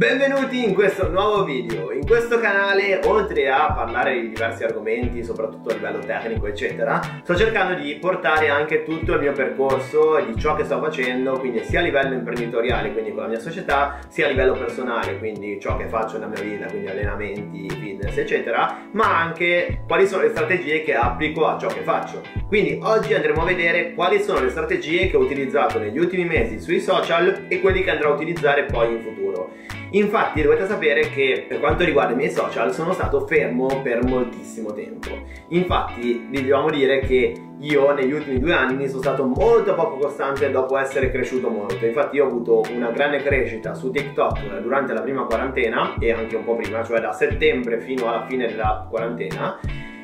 [0.00, 1.92] Benvenuti in questo nuovo video.
[1.92, 7.36] In questo canale, oltre a parlare di diversi argomenti, soprattutto a livello tecnico, eccetera, sto
[7.36, 11.80] cercando di portare anche tutto il mio percorso di ciò che sto facendo, quindi sia
[11.80, 15.86] a livello imprenditoriale, quindi con la mia società, sia a livello personale, quindi ciò che
[15.86, 20.94] faccio nella mia vita, quindi allenamenti, fitness, eccetera, ma anche quali sono le strategie che
[20.94, 22.39] applico a ciò che faccio.
[22.50, 26.58] Quindi oggi andremo a vedere quali sono le strategie che ho utilizzato negli ultimi mesi
[26.58, 29.52] sui social e quelli che andrò a utilizzare poi in futuro.
[29.92, 34.72] Infatti dovete sapere che per quanto riguarda i miei social sono stato fermo per moltissimo
[34.72, 35.10] tempo.
[35.50, 40.50] Infatti vi dobbiamo dire che io negli ultimi due anni sono stato molto poco costante
[40.50, 41.86] dopo essere cresciuto molto.
[41.86, 46.34] Infatti io ho avuto una grande crescita su TikTok durante la prima quarantena e anche
[46.34, 49.56] un po' prima, cioè da settembre fino alla fine della quarantena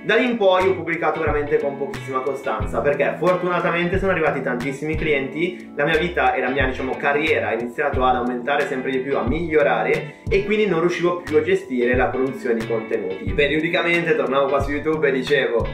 [0.07, 4.95] da lì in poi ho pubblicato veramente con pochissima costanza perché fortunatamente sono arrivati tantissimi
[4.95, 8.99] clienti, la mia vita e la mia diciamo, carriera ha iniziato ad aumentare sempre di
[8.99, 13.33] più, a migliorare e quindi non riuscivo più a gestire la produzione di contenuti.
[13.33, 15.67] Periodicamente tornavo qua su YouTube e dicevo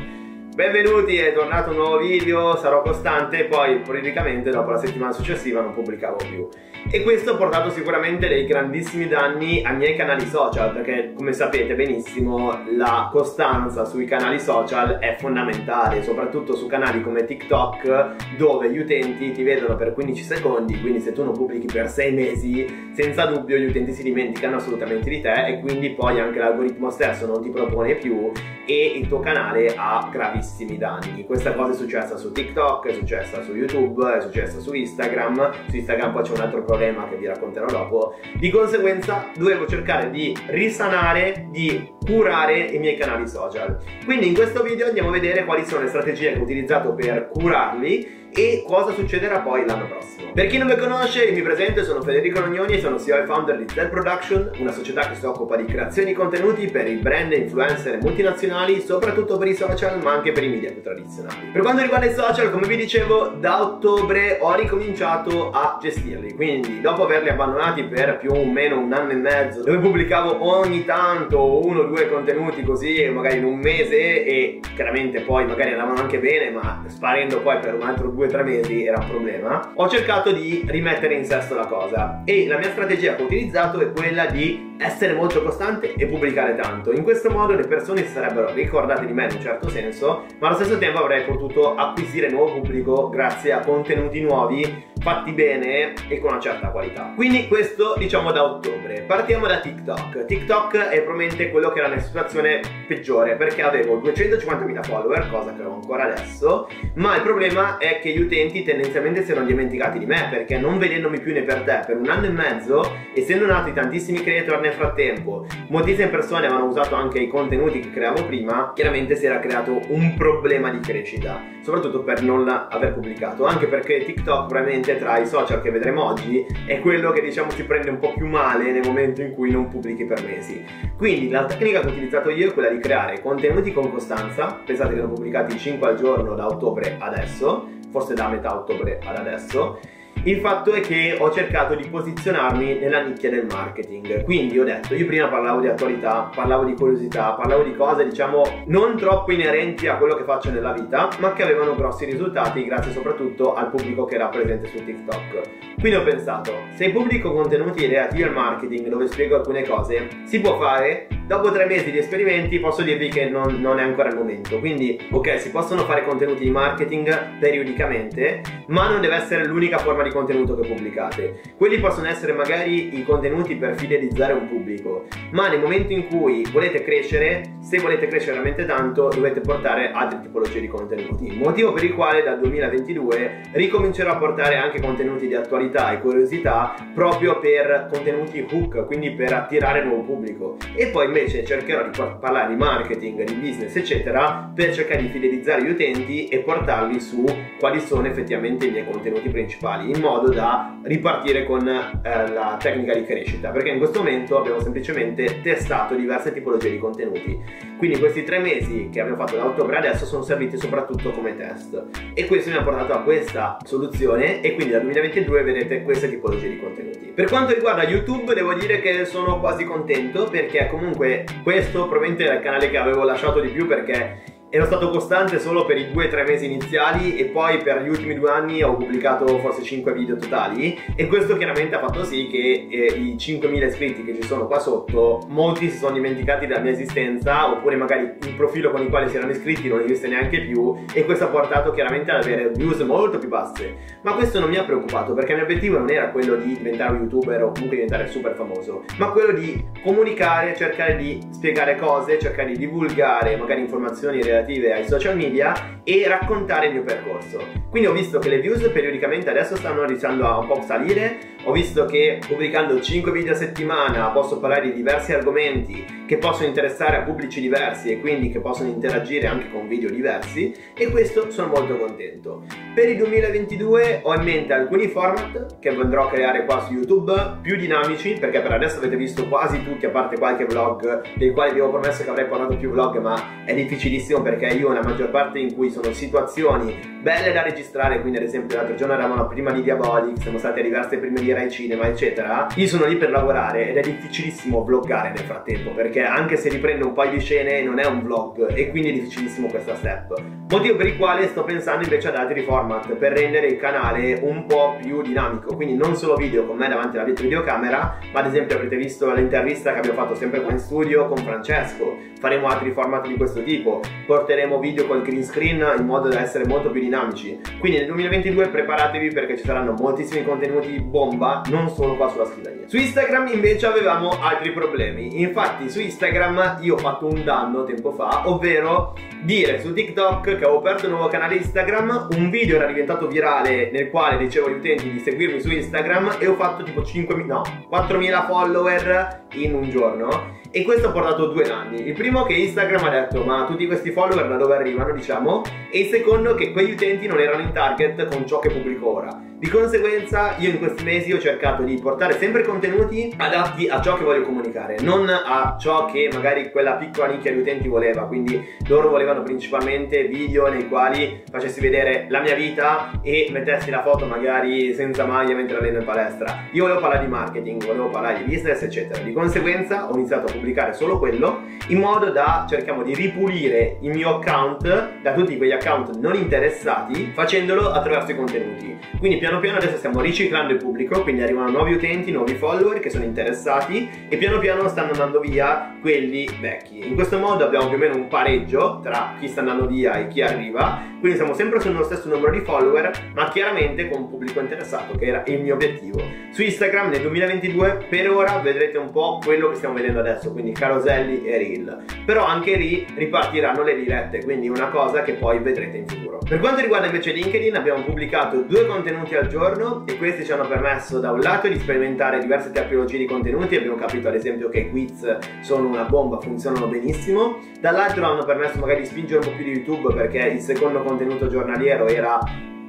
[0.54, 5.72] Benvenuti, è tornato un nuovo video, sarò costante poi periodicamente dopo la settimana successiva non
[5.72, 6.46] pubblicavo più.
[6.90, 11.74] E questo ha portato sicuramente dei grandissimi danni ai miei canali social perché come sapete
[11.74, 18.78] benissimo la costanza sui canali social è fondamentale, soprattutto su canali come TikTok dove gli
[18.78, 23.24] utenti ti vedono per 15 secondi, quindi se tu non pubblichi per 6 mesi senza
[23.24, 27.40] dubbio gli utenti si dimenticano assolutamente di te e quindi poi anche l'algoritmo stesso non
[27.40, 28.30] ti propone più
[28.66, 30.08] e il tuo canale ha
[30.42, 31.24] gravissimi danni.
[31.24, 35.52] Questa cosa è successa su TikTok, è successa su YouTube, è successa su Instagram.
[35.68, 38.16] Su Instagram poi c'è un altro problema che vi racconterò dopo.
[38.34, 43.78] Di conseguenza dovevo cercare di risanare, di curare i miei canali social.
[44.04, 47.30] Quindi in questo video andiamo a vedere quali sono le strategie che ho utilizzato per
[47.32, 50.32] curarli e cosa succederà poi l'anno prossimo.
[50.32, 53.58] Per chi non mi conosce, mi presento, sono Federico Rognoni e sono CEO e founder
[53.58, 57.32] di Tel Production, una società che si occupa di creazione di contenuti per i brand
[57.32, 61.50] influencer multinazionali, soprattutto per i social, ma anche per i media più tradizionali.
[61.52, 66.80] Per quanto riguarda i social, come vi dicevo, da ottobre ho ricominciato a gestirli, quindi
[66.80, 71.66] dopo averli abbandonati per più o meno un anno e mezzo, dove pubblicavo ogni tanto
[71.66, 76.18] uno o due contenuti così, magari in un mese e chiaramente poi magari andavano anche
[76.18, 80.30] bene, ma sparendo poi per un altro due 2-3 mesi era un problema, ho cercato
[80.32, 84.26] di rimettere in sesto la cosa e la mia strategia che ho utilizzato è quella
[84.26, 86.92] di essere molto costante e pubblicare tanto.
[86.92, 90.48] In questo modo le persone si sarebbero ricordate di me in un certo senso, ma
[90.48, 96.18] allo stesso tempo avrei potuto acquisire nuovo pubblico grazie a contenuti nuovi fatti bene e
[96.20, 97.12] con una certa qualità.
[97.14, 99.02] Quindi questo diciamo da ottobre.
[99.02, 100.24] Partiamo da TikTok.
[100.24, 105.62] TikTok è probabilmente quello che era nella situazione peggiore perché avevo 250.000 follower, cosa che
[105.62, 110.06] ho ancora adesso, ma il problema è che gli utenti tendenzialmente si erano dimenticati di
[110.06, 113.72] me perché non vedendomi più né per te per un anno e mezzo, essendo nati
[113.72, 119.16] tantissimi creator nel frattempo, moltissime persone avevano usato anche i contenuti che creavo prima, chiaramente
[119.16, 124.48] si era creato un problema di crescita, soprattutto per non aver pubblicato, anche perché TikTok
[124.48, 128.12] probabilmente tra i social che vedremo oggi è quello che diciamo ci prende un po'
[128.12, 130.64] più male nel momento in cui non pubblichi per mesi.
[130.96, 134.94] Quindi la tecnica che ho utilizzato io è quella di creare contenuti con costanza, pensate
[134.94, 139.16] che ne ho pubblicati 5 al giorno da ottobre adesso, forse da metà ottobre ad
[139.16, 139.78] adesso
[140.24, 144.22] il fatto è che ho cercato di posizionarmi nella nicchia del marketing.
[144.22, 148.62] Quindi ho detto, io prima parlavo di attualità, parlavo di curiosità, parlavo di cose diciamo
[148.66, 152.92] non troppo inerenti a quello che faccio nella vita, ma che avevano grossi risultati grazie
[152.92, 155.40] soprattutto al pubblico che era presente su TikTok.
[155.80, 160.56] Quindi ho pensato, se pubblico contenuti relativi al marketing dove spiego alcune cose, si può
[160.60, 164.58] fare Dopo tre mesi di esperimenti posso dirvi che non, non, è ancora il momento.
[164.58, 170.02] Quindi, ok, si possono fare contenuti di marketing periodicamente, ma non deve essere l'unica forma
[170.02, 171.40] di contenuto che pubblicate.
[171.56, 176.44] Quelli possono essere magari i contenuti per fidelizzare un pubblico, ma nel momento in cui
[176.50, 181.30] volete crescere, se volete crescere veramente tanto, dovete portare altre tipologie di contenuti.
[181.36, 186.74] Motivo per il quale dal 2022 ricomincerò a portare anche contenuti di attualità e curiosità
[186.92, 190.56] proprio per contenuti hook, quindi per attirare nuovo pubblico.
[190.74, 195.62] E poi invece cercherò di parlare di marketing, di business, eccetera, per cercare di fidelizzare
[195.62, 197.24] gli utenti e portarli su
[197.58, 202.94] quali sono effettivamente i miei contenuti principali, in modo da ripartire con eh, la tecnica
[202.94, 207.70] di crescita, perché in questo momento abbiamo semplicemente testato diverse tipologie di contenuti.
[207.76, 211.82] Quindi questi tre mesi che abbiamo fatto da ottobre adesso sono serviti soprattutto come test
[212.14, 216.48] e questo mi ha portato a questa soluzione e quindi dal 2022 vedrete queste tipologie
[216.48, 217.10] di contenuti.
[217.12, 221.01] Per quanto riguarda YouTube devo dire che sono quasi contento perché comunque
[221.42, 224.22] questo probabilmente è il canale che avevo lasciato di più perché
[224.54, 227.88] ero stato costante solo per i due o tre mesi iniziali e poi per gli
[227.88, 232.26] ultimi due anni ho pubblicato forse 5 video totali e questo chiaramente ha fatto sì
[232.26, 236.60] che eh, i 5.000 iscritti che ci sono qua sotto molti si sono dimenticati della
[236.60, 240.42] mia esistenza oppure magari il profilo con il quale si erano iscritti non esiste neanche
[240.42, 244.00] più e questo ha portato chiaramente ad avere views molto più basse.
[244.02, 246.92] Ma questo non mi ha preoccupato perché il mio obiettivo non era quello di diventare
[246.92, 252.18] un youtuber o comunque diventare super famoso ma quello di comunicare cercare di spiegare cose
[252.18, 257.60] cercare di divulgare magari informazioni relative relative ai social media e raccontare il mio percorso.
[257.70, 261.52] Quindi ho visto che le views periodicamente adesso stanno iniziando a un po' salire, ho
[261.52, 266.98] visto che pubblicando 5 video a settimana posso parlare di diversi argomenti che possono interessare
[266.98, 271.48] a pubblici diversi e quindi che possono interagire anche con video diversi e questo sono
[271.48, 272.44] molto contento.
[272.74, 277.12] Per il 2022 ho in mente alcuni format che andrò a creare qua su YouTube
[277.42, 281.52] più dinamici perché per adesso avete visto quasi tutti a parte qualche vlog dei quali
[281.52, 284.82] vi avevo promesso che avrei parlato più vlog ma è difficilissimo perché io ho la
[284.82, 289.26] maggior parte in cui sono situazioni belle da registrare quindi ad esempio l'altro giorno eravamo
[289.26, 292.96] prima di Diabolic siamo stati a diverse prime di Rai Cinema eccetera io sono lì
[292.96, 297.20] per lavorare ed è difficilissimo vloggare nel frattempo perché anche se riprendo un paio di
[297.20, 300.40] scene non è un vlog e quindi è difficilissimo questa step.
[300.48, 302.61] Motivo per il quale sto pensando invece ad altri format
[302.98, 305.54] per rendere il canale un po' più dinamico.
[305.54, 309.72] Quindi non solo video con me davanti alla videocamera ma ad esempio avrete visto l'intervista
[309.72, 311.96] che abbiamo fatto sempre qua in studio con Francesco.
[312.18, 313.80] Faremo altri format di questo tipo.
[314.06, 317.40] Porteremo video col green screen in modo da essere molto più dinamici.
[317.58, 322.68] Quindi nel 2022 preparatevi perché ci saranno moltissimi contenuti bomba non solo qua sulla scrivania.
[322.68, 325.20] Su Instagram invece avevamo altri problemi.
[325.20, 330.44] Infatti su Instagram io ho fatto un danno tempo fa ovvero dire su TikTok che
[330.44, 334.54] avevo aperto un nuovo canale Instagram un video era diventato virale nel quale dicevo agli
[334.54, 339.68] utenti di seguirmi su Instagram e ho fatto tipo 5.000 no 4.000 follower in un
[339.70, 341.86] giorno e questo ha portato due danni.
[341.86, 345.80] Il primo che Instagram ha detto ma tutti questi follower da dove arrivano diciamo e
[345.80, 349.31] il secondo che quegli utenti non erano in target con ciò che pubblico ora.
[349.42, 353.96] Di conseguenza io in questi mesi ho cercato di portare sempre contenuti adatti a ciò
[353.96, 358.40] che voglio comunicare, non a ciò che magari quella piccola nicchia di utenti voleva, quindi
[358.68, 364.06] loro volevano principalmente video nei quali facessi vedere la mia vita e mettessi la foto
[364.06, 366.44] magari senza maglia mentre alleno in palestra.
[366.52, 370.30] Io volevo parlare di marketing, volevo parlare di business eccetera, di conseguenza ho iniziato a
[370.30, 375.50] pubblicare solo quello in modo da cerchiamo di ripulire il mio account da tutti quegli
[375.50, 378.78] account non interessati facendolo attraverso i contenuti.
[378.98, 382.80] Quindi piano piano piano adesso stiamo riciclando il pubblico, quindi arrivano nuovi utenti, nuovi follower
[382.80, 386.86] che sono interessati e piano piano stanno andando via quelli vecchi.
[386.86, 390.08] In questo modo abbiamo più o meno un pareggio tra chi sta andando via e
[390.08, 394.40] chi arriva, quindi siamo sempre sullo stesso numero di follower, ma chiaramente con un pubblico
[394.40, 396.02] interessato, che era il mio obiettivo.
[396.30, 400.52] Su Instagram nel 2022 per ora vedrete un po' quello che stiamo vedendo adesso, quindi
[400.52, 401.84] caroselli e reel.
[402.04, 406.18] Però anche lì ripartiranno le dirette, quindi una cosa che poi vedrete in futuro.
[406.28, 410.32] Per quanto riguarda invece LinkedIn abbiamo pubblicato due contenuti al al giorno e questi ci
[410.32, 414.48] hanno permesso da un lato di sperimentare diverse tipologie di contenuti, abbiamo capito ad esempio
[414.48, 419.30] che i quiz sono una bomba, funzionano benissimo, dall'altro hanno permesso magari di spingere un
[419.30, 422.18] po' più di YouTube perché il secondo contenuto giornaliero era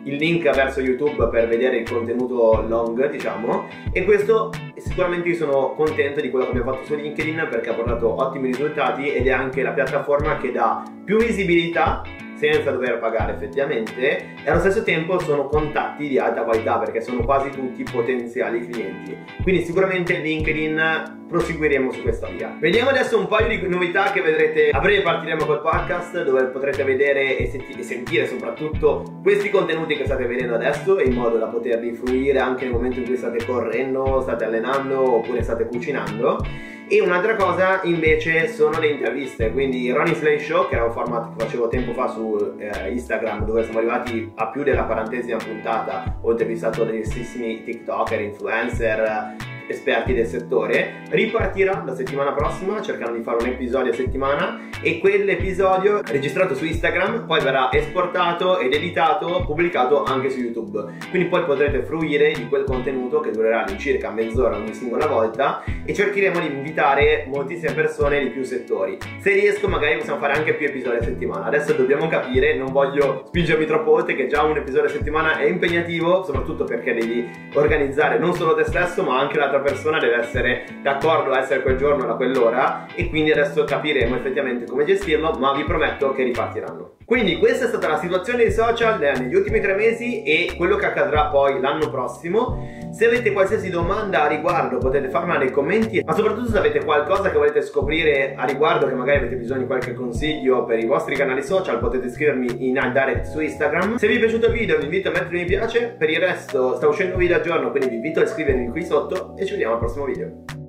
[0.06, 5.74] il link verso YouTube per vedere il contenuto long, diciamo, e questo sicuramente io sono
[5.76, 9.32] contento di quello che abbiamo fatto su LinkedIn perché ha portato ottimi risultati ed è
[9.32, 12.02] anche la piattaforma che dà più visibilità
[12.36, 17.24] senza dover pagare effettivamente e allo stesso tempo sono contatti di alta qualità perché sono
[17.24, 19.16] quasi tutti potenziali clienti.
[19.42, 22.54] Quindi sicuramente LinkedIn proseguiremo su questa via.
[22.60, 26.84] Vediamo adesso un paio di novità che vedrete a breve partiremo col podcast dove potrete
[26.84, 31.48] vedere e, senti- e sentire soprattutto questi contenuti che state vedendo adesso in modo da
[31.48, 36.46] poterli fruire anche nel momento in cui state correndo, state allenando oppure state cucinando.
[36.88, 41.36] E un'altra cosa invece sono le interviste, quindi Ronnie Slay Show, che era un format
[41.36, 46.20] che facevo tempo fa su eh, Instagram, dove siamo arrivati a più della quarantesima puntata,
[46.22, 49.36] ho intervistato stessimi TikToker, influencer,
[49.68, 55.00] esperti del settore, ripartirà la settimana prossima cercando di fare un episodio a settimana e
[55.00, 60.86] quell'episodio registrato su Instagram poi verrà esportato ed editato, pubblicato anche su YouTube.
[61.10, 65.94] Quindi poi potrete fruire di quel contenuto che durerà all'incirca mezz'ora ogni singola volta e
[65.94, 68.98] cercheremo di invitare moltissime persone di più settori.
[69.20, 71.46] Se riesco magari possiamo fare anche più episodi a settimana.
[71.46, 75.46] Adesso dobbiamo capire, non voglio spingermi troppo oltre che già un episodio a settimana è
[75.46, 80.66] impegnativo, soprattutto perché devi organizzare non solo te stesso ma anche l'altra persona deve essere
[80.82, 85.54] d'accordo a essere quel giorno da quell'ora e quindi adesso capiremo effettivamente come gestirlo, ma
[85.54, 86.96] vi prometto che ripartiranno.
[87.06, 90.86] Quindi questa è stata la situazione dei social negli ultimi tre mesi e quello che
[90.86, 92.82] accadrà poi l'anno prossimo.
[92.92, 97.32] Se avete qualsiasi domanda a riguardo potete farmela nei commenti, ma soprattutto se avete qualcosa
[97.32, 101.16] che volete scoprire a riguardo, che magari avete bisogno di qualche consiglio per i vostri
[101.16, 103.96] canali social, potete scrivermi in direct su Instagram.
[103.96, 106.76] Se vi è piaciuto il video vi invito a mettere mi piace, per il resto
[106.76, 109.52] sta uscendo un video al giorno, quindi vi invito a iscrivervi qui sotto e ci
[109.52, 110.63] vediamo al prossimo video.